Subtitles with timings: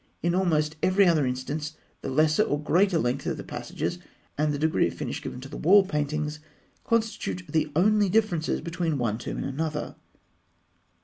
[0.23, 3.99] In almost every other instance, the lesser or greater length of the passages,
[4.35, 6.39] and the degree of finish given to the wall paintings,
[6.83, 9.95] constitute the only differences between one tomb and another.